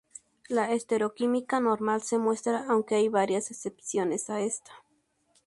La 0.49 0.71
estereoquímica 0.73 1.59
normal 1.59 2.01
se 2.01 2.17
muestra, 2.17 2.65
aunque 2.67 2.95
hay 2.95 3.07
varias 3.07 3.51
excepciones 3.51 4.31
a 4.31 4.41
esta. 4.41 4.71